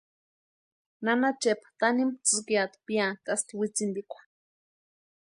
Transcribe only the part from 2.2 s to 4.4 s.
tsïkiata piantʼasti wintsintikwa.